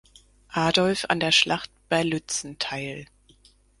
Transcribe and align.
Adolf 0.55 1.05
an 1.09 1.19
der 1.19 1.31
Schlacht 1.31 1.69
bei 1.87 2.01
Lützen 2.01 2.57
teil. 2.57 3.05